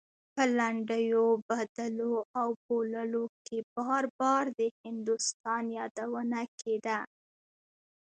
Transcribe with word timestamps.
په 0.33 0.43
لنډيو 0.57 1.25
بدلو 1.47 2.13
او 2.39 2.47
بوللو 2.63 3.23
کې 3.45 3.57
بار 3.77 4.03
بار 4.19 4.45
د 4.59 4.61
هندوستان 4.85 5.63
يادونه 5.79 6.39
کېده. 6.59 6.99